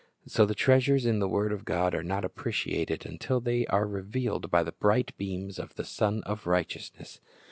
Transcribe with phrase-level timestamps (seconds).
[0.25, 4.49] So the treasures in the word of God are not appreciated until they are revealed
[4.49, 7.19] by the bright beams of the Sun of Righteousness.